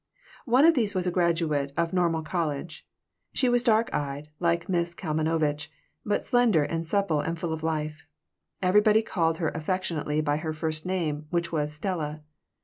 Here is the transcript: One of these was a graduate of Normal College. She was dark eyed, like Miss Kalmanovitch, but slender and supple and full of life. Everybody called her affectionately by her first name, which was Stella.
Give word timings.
One 0.45 0.65
of 0.65 0.73
these 0.73 0.95
was 0.95 1.05
a 1.05 1.11
graduate 1.11 1.73
of 1.77 1.93
Normal 1.93 2.23
College. 2.23 2.87
She 3.33 3.47
was 3.49 3.61
dark 3.61 3.93
eyed, 3.93 4.29
like 4.39 4.67
Miss 4.67 4.95
Kalmanovitch, 4.95 5.69
but 6.03 6.25
slender 6.25 6.63
and 6.63 6.87
supple 6.87 7.19
and 7.21 7.37
full 7.37 7.53
of 7.53 7.61
life. 7.61 8.07
Everybody 8.63 9.03
called 9.03 9.37
her 9.37 9.49
affectionately 9.49 10.19
by 10.19 10.37
her 10.37 10.53
first 10.53 10.87
name, 10.87 11.27
which 11.29 11.51
was 11.51 11.71
Stella. 11.73 12.21